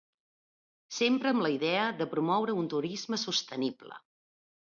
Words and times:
Sempre 0.99 1.29
amb 1.33 1.43
la 1.45 1.51
idea 1.55 1.83
de 1.99 2.07
promoure 2.13 2.55
un 2.63 2.71
turisme 2.73 3.21
sostenible. 3.25 4.01